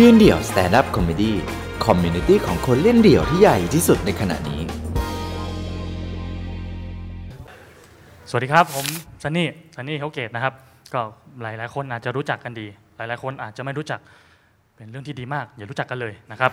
[0.00, 4.60] ยืนเดี่ยว stand up comedy community ของคนเล่นเดี่ยวที่ใหญ่ที่สุดในขณะนี้
[8.30, 8.86] สวัสดีครับ ผม
[9.22, 10.54] ซันนี่ซันนี่ Hellgate นะครับ
[10.94, 11.00] ก็
[11.42, 14.00] หลายๆ คนอาจจะรู้จักกันดี หลายๆ คนอาจจะไม่รู้จัก
[14.76, 16.50] เป็นเรื่องที่ดีมาก อย่ารู้จักกันเลยนะครับ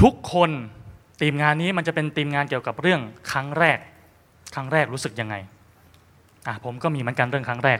[0.00, 0.50] ทุกคน
[1.20, 3.00] ธีมงานนี้มันจะเป็นธีมงานเกี่ยวกับเรื่อง
[3.32, 3.78] ครั้งแรก
[4.54, 5.34] ครั้งแรกรู้สึกยังไง
[6.46, 7.78] อะผมก็มีเหมือนกันเรื่องครั้งแรก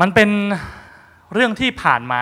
[0.00, 0.30] มันเป็น
[1.34, 2.20] เรื่องที่ผ่านมา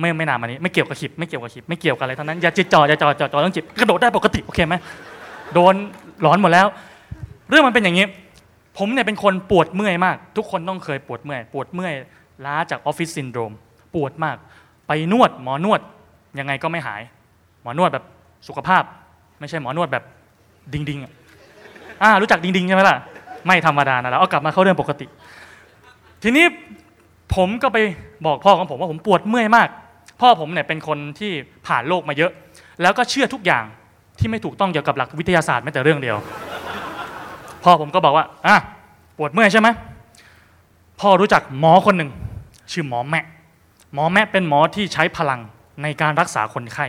[0.00, 4.74] ไม่ไม่นานมานี้ไม่เกี่ยวกับคลิปไม่เกี่ยวกับคลิปไม่เกี่ยวกับอะไรทั้งนั้นอย่าจิตจ่ออย่าจ่อจ่อจ่อเรื่องจิตกระโดดได้ปกติโอเคไหม
[5.54, 5.74] โดน
[6.22, 6.66] หลอนหมดแล้ว
[7.50, 8.06] เรื่องมันเป็นอย่างนี้
[8.78, 11.92] ผมเนี่ยเป็นคนปวดเมื่อยมาก ทุกคนต้องเคยปวดเมื่อย ปวดเมื่อย
[12.46, 13.52] ล้าจากออฟฟิศซินโดรม
[13.94, 14.36] ปวดมาก
[14.86, 15.80] ไปนวดหมอนวด
[16.38, 17.00] ยังไงก็ไม่หาย
[17.62, 18.04] หมอนวดแบบ
[18.48, 18.82] สุขภาพ
[19.40, 20.04] ไม่ใช่หมอนวดแบบ
[20.72, 22.96] ดิงดิงๆอ่ารู้จักดิงดิงๆใช่ไหมล่ะ
[23.46, 25.06] ไม่ธรรมดานะแล้วเอากลับมาเข้าเรื่องปกติ
[26.22, 26.44] ทีนี้
[27.36, 27.78] ผมก็ไป
[28.26, 29.68] บอกพ่อของผมว่าผมปวดเมื่อยมาก
[30.20, 31.32] พ่อผมเนี่ยเป็นคนที่
[31.66, 32.32] ผ่านโลกมาเยอะ
[32.82, 33.64] แล้วก็เชื่อทุกอย่าง
[34.18, 36.16] ที่ไม่ถูกต้องเกี่ยวกับหลักวิทยาศาสตร์แม้แต่เรื่องเดียว
[37.64, 38.56] พ่อผมก็บอกว่าอะ
[39.18, 39.68] ปวดเมื่อยใช่ไหม
[41.00, 42.10] พ่อรู้จักหมอคนหนึ่ง
[42.72, 43.24] ชื่อหมอแมะ
[43.94, 45.40] หมอแมะเป็นหมอที่ใช้พลัง
[45.82, 46.86] ในการรักษาคนไข้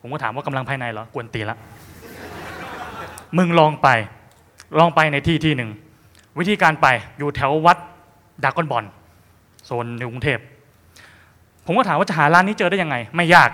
[0.00, 1.56] ผมก็ถามว่ากำลังภายในเหรอกวนตีละ
[3.36, 3.88] มึงลองไป
[4.78, 5.70] ลองไปในที่ที่หนึ่ง
[6.38, 6.86] วิธีการไป
[7.18, 7.78] อยู่แถววัด
[8.44, 8.84] ดากอนบอน
[9.70, 10.40] โซนในกรุงเทพ
[11.66, 13.50] ผมก็ถามว่าจะหาร้านนี้เจอได้ยังไง ไม่ยาก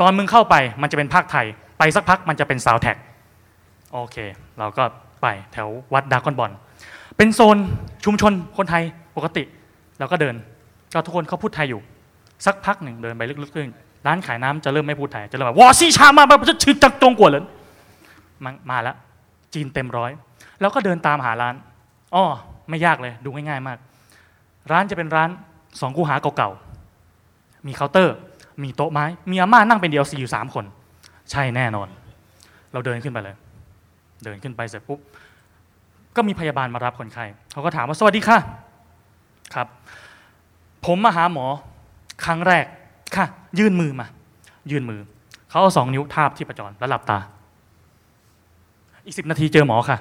[0.00, 1.46] ตอนมึงเข้าไปมันจะเป็นพากย์ไทย
[1.78, 2.96] ไปสักพักมันจะเป็นซาวแท็ก
[3.92, 4.16] โอเค
[4.58, 4.84] เราก็
[5.22, 6.50] ไปแถววัดดากอนบอน
[7.16, 7.56] เป็นโซน
[8.04, 8.82] ชุมชนคนไทย
[9.16, 9.42] ปกติ
[9.98, 10.34] เราก็เดิน
[10.92, 11.80] ก็ทุกคนเขาพูดไทยอยู่
[12.46, 13.68] สักพักหนึ่งเดินไปลึกๆขึ้น
[14.06, 17.44] ร้านขายน้ำจะเริ่มไม่พูดไทย จะเริ่มแบบวอซี่ชามาแบบจะชื่อจักจงกวนเลย
[18.44, 18.96] มามาแล้ว
[19.54, 20.10] จีนเต็มร้อย
[20.60, 21.54] แล้วก็เดินตามหาร้าน
[22.14, 22.24] อ้อ
[22.70, 23.78] ไม่ยากเลยดูง่ายๆมาก
[24.72, 25.30] ร้านจะเป็นร้าน
[25.80, 28.16] สองคูหาเก่าๆ มีเคาน์เตอร์
[28.62, 30.64] มีโต๊ะไม้ มีอาม่านั่งเป็นเดียวสี่อยู่สามคน
[31.30, 31.88] ใช่แน่นอน
[32.72, 33.36] เราเดินขึ้นไปเลย
[34.24, 34.98] เดินขึ้นไปเสร็จปุ๊บ
[36.16, 38.38] ก็มีพยาบาลมารับคนไข้ เขาก็ถามว่าสวัสดีค่ะ
[39.54, 39.66] ครับ
[40.86, 41.46] ผมมาหาหมอ
[42.24, 42.66] ครั้งแรก
[43.16, 43.26] ค่ะ
[43.58, 44.06] ยื่นมือมา
[44.70, 45.00] ยื่นมือ
[45.50, 47.18] เขาเอาสองนิ้วทาบที่ประจรแล้วหลับตา
[49.04, 49.98] อีกสิบนาทีเจอหมอค่ะ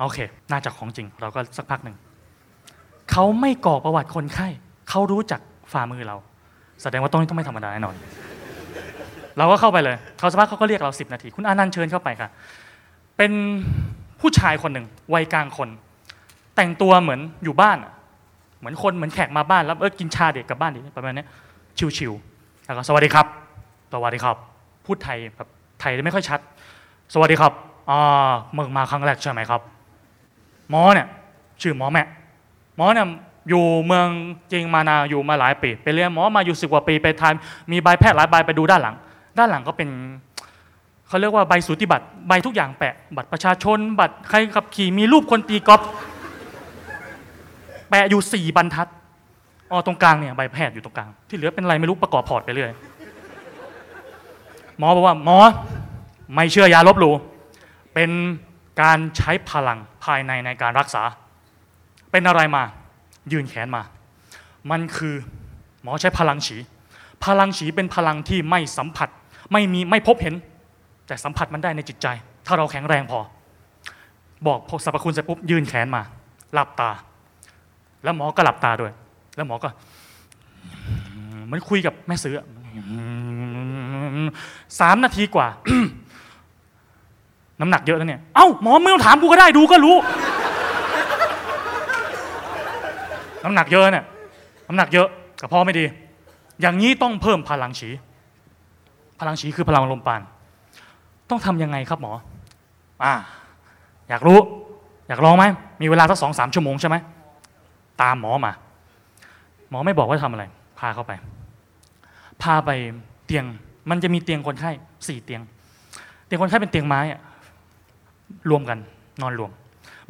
[0.00, 0.18] โอเค
[0.50, 1.96] น่าจะของจริง เราก็สักพักหนึ่ง
[3.10, 4.48] เขาไม่กรอกประวัติคนไข้
[4.90, 5.40] เขารู้จัก
[5.72, 6.16] ฝ่ามือเรา
[6.82, 7.94] แสดงว่าต้องต้องไม่ธรรมดาแน่นอน
[9.38, 12.28] เราก็เข้าไปเลยเขาสักพักเขาก็เรียกเราสิบนาที คุณอานันต์เชิญเข้าไปค่ะ
[13.16, 13.32] เป็น
[14.20, 15.68] ผู้ชายคนหนึ่งวัยกลางคน
[16.56, 17.92] แต่งตัวเหมือนอยู่บ้านอะ
[18.58, 21.24] เหมือนคนเหมือนแขกมาบ้านแล้วเออกินชาเด็กกลับบ้านดิประมาณนี้
[21.96, 23.26] ชิวๆแล้วก็สวัสดีครับ
[23.92, 24.36] สวัสดีครับ
[24.86, 25.48] พูดไทยแบบ
[25.80, 26.40] ไทยไม่ค่อยชัด
[27.14, 27.52] สวัสดีครับ
[27.90, 29.60] อ่าเมืองมาครั้งแรกใช่ไหมครับ
[30.70, 31.06] หมอเนี่ย
[31.62, 32.02] ชื่อหมอแม่
[32.76, 33.06] หมอเนี่ย
[33.48, 34.08] อยู่เมือง
[34.52, 37.34] จริงมานาอยู่มาหลายปี ไปเรียนหมอมาอยู่สิบกว่าปีไปทาน
[37.70, 38.96] มีใบแพทย์หลายใบไปดูด้านหลัง
[39.38, 39.88] ด้านหลังก็เป็น
[41.08, 45.82] เขาเรียกว่าใบสูติบัตรใบทุกอย่างแปะ บัตรประชาชน บัตรใครขับขี่มีรูปคนตีกอล์ฟ
[47.90, 48.88] แปะอยู่สี่บรรทัด
[49.70, 52.70] อ๋อตรงกลางเนี่ยใบแพทย์อยู่ตรงกลาง ที่เหลือเป็นอะไรไม่รู้ประกอบพอร์ตไปเรื่อย
[54.78, 55.38] หมอบอกว่าหมอ
[56.34, 57.14] ไม่เชื่อยาลบหลู่
[57.94, 58.10] เป็น
[58.82, 61.02] การใช้พลังภายในในการรักษา
[62.10, 62.62] เป็นอะไรมา
[63.32, 63.82] ยืนแขนมา
[64.70, 65.14] มันคือ
[65.82, 66.56] หมอใช้พลังฉี
[67.24, 69.08] พลังฉีเป็นพลังที่ไม่สัมผัส
[69.52, 70.34] ไม่มีไม่พบเห็น
[71.06, 72.06] แต่สัมผัสมันได้ในจิตใจ
[72.46, 73.20] ถ้าเราแข็งแรงพอ
[74.46, 76.02] บอกพอสรรพคุณเสร็จปุ๊บยืนแขนมา
[76.54, 76.90] หลับตา
[78.04, 78.92] แล้วหมอก็หลับตาด้วย
[79.36, 79.68] แล้วหมอก็
[81.46, 82.34] เหมันคุยกับแม่ซื้อ
[84.80, 85.48] สามนาทีกว่า
[87.60, 89.96] น้ำหนักเยอะแล้วเนี่ย เอ้าหมอไม่ต้องถามกูก็ได้ดูก็รู้
[93.46, 94.04] น้ำหนักเยอะเนี่ย
[94.68, 95.08] น้ำหนักเยอะ
[95.40, 95.84] กับพ่อไม่ดี
[96.60, 97.88] อย่างนี้ต้องเพิ่มพลังฉี
[99.20, 100.20] พลังฉีคือพลังลมปาน
[101.30, 102.12] ต้องทำยังไงครับหมอ
[103.04, 103.14] อ่า
[104.08, 104.38] อยากรู้
[105.08, 105.44] อยากลองไหม
[105.80, 106.96] มีเวลาสักสองสามชั่วโมงใช่ไหม
[108.02, 108.52] ตามหมอมา
[109.70, 110.44] หมอไม่บอกว่าทำอะไร
[110.78, 111.12] พาเข้าไป
[112.42, 112.70] พาไป
[113.26, 113.44] เตียง
[113.90, 114.70] มันจะมีเตียงคนไข้
[115.06, 115.42] สี่เตียง
[116.26, 117.20] เตียงคนไข้เป็นเตียงไม้อะ
[118.50, 118.78] รวมกัน
[119.22, 119.50] นอนรวม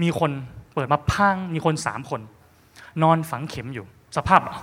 [0.02, 0.30] มีคน
[0.74, 2.20] เปิดมาพัง มีคนสามคน
[3.02, 3.84] นอนฝังเข็มอยู่
[4.16, 4.56] สภาพอะ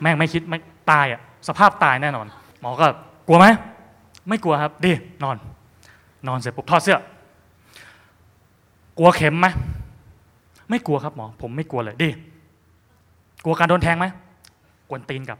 [0.00, 0.58] แม่งไม่คิดไม่
[0.90, 2.26] ตายอะสภาพตายแน่นอน
[2.60, 2.86] หมอก็
[3.26, 3.46] กลัวไหม
[4.28, 4.92] ไม่กลัวครับ ดี
[5.24, 5.36] นอน
[6.28, 6.98] นอนเสร็จปุ๊บถอดเสื้อ
[8.98, 9.46] กลัวเข็มไหม
[10.70, 12.08] ไม่กลัวครับหมอ ผมไม่กลัวเลยดี
[13.44, 14.06] กลัวการโดนแทงไหม
[14.88, 15.38] กวนตีนกับ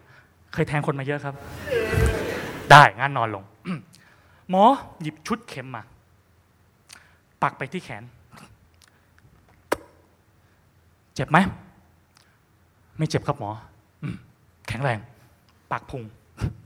[0.52, 1.34] เคยแทงคนมาเยอะครับ
[2.70, 3.44] ได้งั้นนอนลง
[4.50, 4.62] หมอ
[5.02, 5.82] หยิบชุดเข็มมา
[7.42, 8.02] ปักไปที่แขน
[11.14, 11.38] เจ็บไหม
[12.98, 13.50] ไม่เจ็บครับหมอ
[14.02, 14.16] อืม
[14.70, 14.98] ข็งแรง
[15.72, 16.02] ปักพุง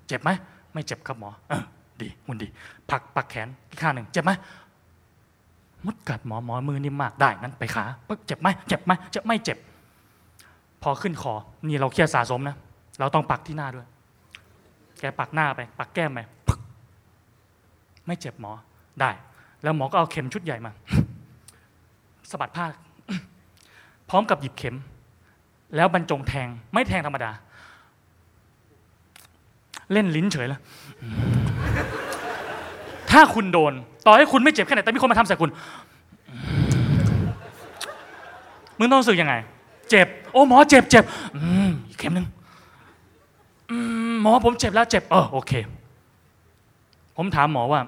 [0.09, 0.31] เจ็บไหม
[0.73, 1.55] ไม่เจ็บครับหมออ
[2.01, 2.49] ดีหุ่นดี
[2.91, 4.33] ปักปักแขนอีกข้างหนึ่ง เจ็บไหม
[5.87, 9.59] มดกัดหมอหมอมือนิ่มมากได้งั้นไปขาปึ๊บเจ็บไหมเจ็บไหมจ็บไม่เจ็บ
[10.83, 11.35] พอขึ้นคอ
[11.69, 12.57] นี่เราเครียดสะสมนะ
[13.01, 13.87] เราต้องปักที่หน้าด้วย
[14.99, 16.21] แกปักหน้าไป ปักแก้มไป
[18.07, 18.53] ไม่เจ็บหมอ
[19.01, 19.11] ได้
[19.63, 20.73] แล้วหมอก็เอาเข็มชุดใหญ่มา
[22.31, 22.65] สะบัดผ้า
[24.11, 24.77] พร้อมกับหยิบเข็ม
[25.77, 27.31] แล้วบรรจงแทงไม่แทงธรรมดา
[29.93, 30.61] เล่นลิ้นเฉยแล้ว
[33.11, 33.73] ถ้าคุณโดน
[34.07, 35.51] ต่อให้คุณไม่เจ็บแค่ไหนแต่มีคนมาทำใส่คุณ
[38.79, 39.35] มึงต้องรู้สึกยังไง
[39.91, 41.05] เจ็บ โอ้หมอเจ็บเจ็บ
[41.89, 42.27] อีกเข็มหนึ่ง
[44.23, 45.53] หมอผมเจ็บแล้วเจ็บเออโอเค
[47.17, 47.81] ผมถามหมอว่า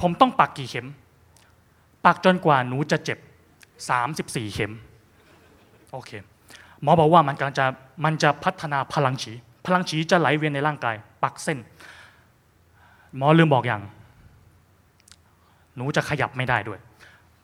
[0.00, 0.86] ผมต้องปักกี่เข็ม
[2.04, 3.18] ปักจนกว่าหนูจะเจ็บ
[3.86, 4.72] 34 เข็ม
[5.92, 6.10] โอเค
[6.82, 7.66] หมอบอกว่ามันกำลังจะ
[8.04, 9.32] มันจะพัฒนาพลังฉี
[9.66, 11.58] พลังฉีจะไหลเวียนในร่างกาย ปักเส้น
[13.16, 13.82] หมอลืมบอกอย่าง
[15.76, 16.78] หนูจะขยับไม่ได้ด้วย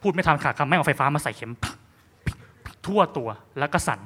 [0.03, 1.53] พูดไม่ทันขาดคำแม่งเอาไฟฟ้ามาใส่เข็ม
[2.87, 3.29] ทั่วตัว
[3.59, 4.01] แล้วก็สั่น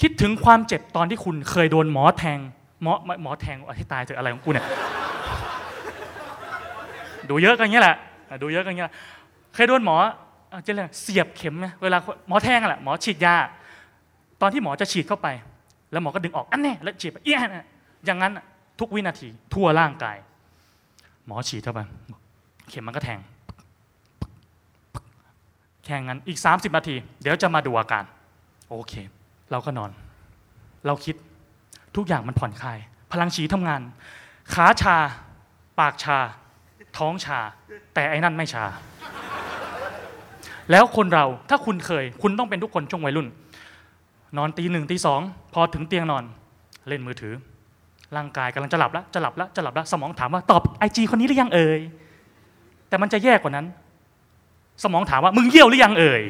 [0.00, 2.38] คิดถึงความเจ็บตอนที่คุณเคยโดนหมอแทง
[2.82, 4.66] หมอหมอแทงอาให้ตายเถอะอะไรของกูเนี่ย
[7.28, 7.96] ดูเยอะกันอย่างเงี้ยแหละ
[8.42, 8.92] ดูเยอะกันอย่างเงี้ย
[9.54, 9.96] เคยโดนหมอ
[10.52, 13.34] อะจะเรียเสียบเข็มไหมเวลาหมอแทงอะแหละหมอฉีดยา
[14.40, 15.28] ตอนที่หมอจะฉีดเข้าไป
[15.92, 17.66] แล้วหมอก็ดึงออกอันแน่แล้วฉีดไปเอี้ยนะ
[18.04, 18.32] อย่างนั้น
[18.80, 20.16] ทุกวินาทีทั่วร่างกาย
[21.26, 21.80] หมอฉีดเข้าไป
[22.68, 23.18] เข็มมันก็แทง
[25.84, 28.04] แค่งั้นอีก 30 นาที เดี๋ยวจะมาดูอาการ
[28.68, 28.92] โอเค
[29.50, 29.90] เราก็นอน
[30.86, 31.14] เราคิด
[31.96, 32.78] ทุกอย่างมันผ่อนคลาย
[33.12, 33.80] พลังฉีทำงาน
[34.54, 34.96] ขาชา
[35.78, 36.18] ปากชา
[36.98, 37.38] ท้องชา
[37.94, 38.64] แต่ไอ้นั่นไม่ชา
[40.70, 43.28] แล้วคนเราถ้าคุณเคย คุณต้องเป็นทุกคนช่วงวัยรุ่น
[44.36, 45.20] นอนตีหนึ่งตีสอง
[45.54, 46.24] พอถึงเตียงนอน
[46.88, 47.34] เล่นมือถือ
[48.16, 51.80] ร่างกายกำลังจะหลับแล้วจะหลับแล้วจะหลับแล้วสมองถามว่าตอบไอจีคนนี้หรือยังเอ่ย
[52.88, 53.66] แต่มันจะแย่กว่านั้น
[54.82, 56.22] สมองถามว่ามึงเยี่ยวหรือยังเอ่ย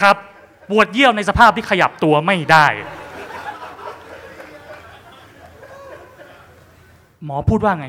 [0.00, 0.16] ครับ
[0.70, 2.66] ปวดเยี่ยวในสภาพที่ขยับตัวไม่ได้
[7.24, 7.86] หมอพูดว่าไง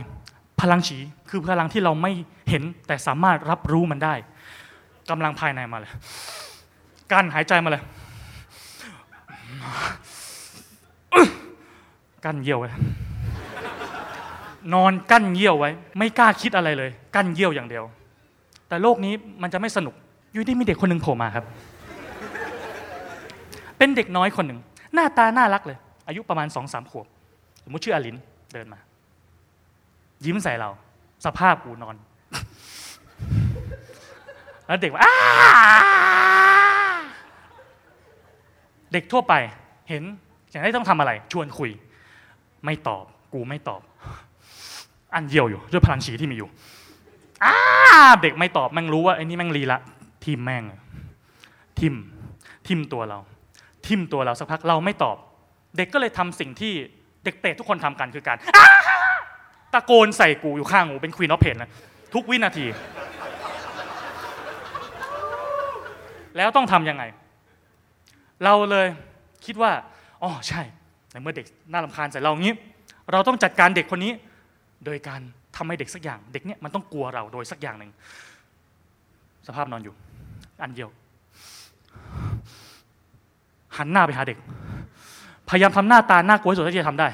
[0.62, 0.98] พลังฉี
[1.30, 2.12] คือพลังที่เราไม่
[2.50, 4.14] เห็นแต่สามารถรับรู้มันได้
[5.10, 5.92] กำลังภายในมาเลย
[7.12, 7.84] กั้นหายใจมาเลย
[12.26, 12.70] กั้นเยี่ยวไว้
[14.74, 17.84] นอนกั้นเยี่ยวไว้ ไม่กล้าคิดอะไรเลย กั้นเยี่ยวอย่างเดียว
[18.68, 19.96] แต่โลกนี้มันจะไม่สนุก
[20.32, 21.46] อยู่ดีมีเด็กคนหนึ่งโผล่มาครับ
[23.78, 24.60] เป็นเด็กน้อยคนหนึ่ง
[24.94, 25.78] หน้าตาน่ารักเลย
[26.08, 27.06] อายุประมาณสองสามขวบ
[27.64, 28.18] สมมติชื่ออลิน
[28.54, 28.80] เดินมา
[30.26, 30.70] ยิ้มใส่เรา
[31.26, 31.96] สภาพกูนอน
[34.68, 35.14] แล้วเด็กว่าอ้า
[38.87, 39.34] เด็กทั่วไป
[39.90, 40.04] เห็น
[40.50, 41.70] อย่างนี้ต้องทำอะไร ชวนคุย
[42.66, 43.82] ไม่ตอบ กูไม่ตอบ
[45.14, 46.50] อันเยี่ยวอยู่ด้วยพลังฉีที่มีอยู่
[47.44, 47.56] อ้า
[48.22, 49.80] เด็กไม่ตอบแม่งรู้ว่าไอ้นี่แม่งลีละ
[50.24, 50.64] ทิมแม่ง
[51.80, 51.96] ทิม
[52.68, 53.20] ทิมตัวเรา
[53.88, 55.18] ทิมตัวเราสักพักเราไม่ตอบ
[55.78, 56.74] เด็กก็เลยทำสิ่งที่
[57.24, 58.38] เด็กเตะทุกคนทำกันคือการ
[59.74, 61.70] ตะโกนใส่กูอยู่ข้างหูเป็นควีนออฟเพนนะ
[62.14, 62.66] ทุกวินาที
[66.38, 67.04] แล้วต้องทำยังไง
[68.44, 68.88] เราเลย
[69.46, 69.72] คิดว่า
[70.24, 70.62] อ๋อใช่
[71.12, 72.54] ในเมื่อเด็กน่ารำคาญใส่เรางี้
[73.12, 74.12] เราต้องจัดการเด็กคนนี้
[74.86, 75.22] โดยการ
[75.56, 77.92] ทำให้เด็กสักอย่าง เด็กเนี่ยมันต้องกลัวเราโดยสักอย่างหนึ่ง
[79.48, 79.96] สภาพนอนอยู่
[80.62, 80.90] อันเดียว
[83.78, 84.38] หันหน้าไปหาเด็ก
[85.50, 87.08] พยายามทำหน้าตาหน่ากลัวที่สุดที่จะทำได้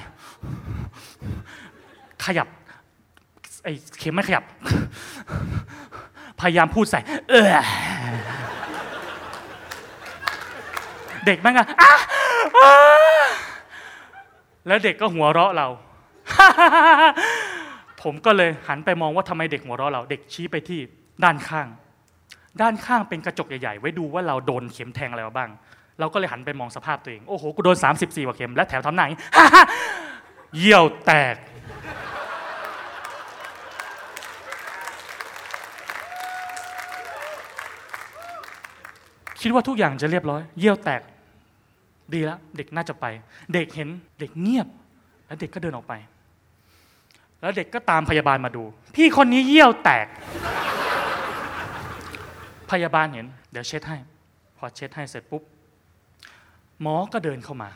[2.25, 2.47] ขยับ
[3.63, 4.43] ไอ้เข็มไม่ขยับ
[6.41, 6.99] พยายามพูดใส่
[7.29, 7.47] เออ
[11.25, 11.93] เด็กแม่งอะอะ
[12.63, 12.75] อะ
[14.67, 15.67] แล้วเด็กก็หัวเราะเรา
[18.01, 20.79] ผมก็เลยหันไปมองว่าทำไมเด็กหัวเราะเรา เด็กชี้ไปที่
[21.23, 21.67] ด้านข้าง
[22.61, 25.49] ด้านข้างเป็นกระจกใหญ่ๆ ไว้ดูว่าเราโดนเข็มแทงอะไรบ้าง
[25.99, 29.19] เราก็เลยหันไปมองสภาพตัวเอง โอ้โห กูโดน 34กว่าเข็ม และแถวทำหน้าย่างนี้
[30.57, 31.35] เยี่ยวแตก
[39.41, 41.01] คิดว่าทุกอย่างจะเรียบร้อย เยี่ยวแตก
[42.13, 43.05] ดีแล้วเด็กน่าจะไป
[43.53, 44.67] เด็กเห็นเด็กเงียบ
[45.25, 45.93] แล้วเด็กก็เดินออกไป
[47.41, 48.63] แล้วเด็กก็ตามพยาบาลมาดู
[48.95, 50.07] พี่คนนี้เยี่ยวแตก
[52.71, 53.97] พยาบาลเห็น เดี๋ยวเช็ดให้
[54.57, 55.43] พอเช็ดให้เสร็จปุ๊บ
[56.81, 57.69] หมอก็เดินเข้ามา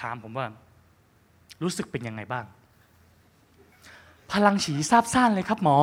[0.00, 0.46] ถามผมว่า
[1.62, 2.44] รู้สึกเป็นยังไงบ้าง
[4.32, 5.78] พลังฉีซาบซ่านเลยครับหมอ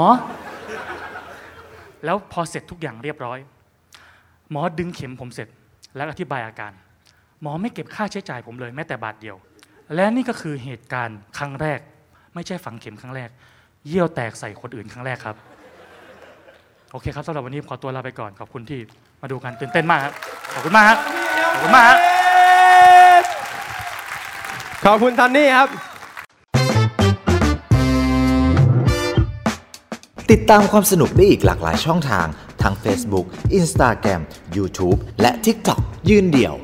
[2.05, 3.39] แล้วพอเสร็จทุกอย่างเรียบร้อย
[4.51, 5.47] หมอดึงเข็มผมเสร็จ
[5.95, 6.71] แล้วอธิบายอาการ
[7.41, 9.35] หมอไม่เก็บค่าใช้จ่ายผมเลยแม้แต่บาทเดียว
[9.95, 11.79] และนี่ก็คือเหตุการณ์ครั้งแรก
[12.33, 13.29] ไม่ใช่ฝังเข็มครั้งแรก
[13.87, 15.35] เยี่ยวแตกใส่คนอื่นครั้งแรกครับ
[16.91, 18.79] โอเคครับสำหรับวันนี้ขอตัวลาไปก่อนขอบคุณที่
[19.21, 20.13] มาดูกันตื่นเต้นมากครับ
[20.53, 20.99] ขอบคุณมากครับ
[21.53, 21.97] ขอบคุณมากครับ
[24.83, 25.69] ขอบคุณทันนี่ครับ
[30.31, 32.27] ติดตามความสนุกได้อีกหลากหลายช่องทาง
[32.61, 33.25] ทั้ง Facebook
[33.59, 34.21] Instagram
[34.57, 35.79] YouTube และ TikTok
[36.09, 36.55] ยืนเดี่ยว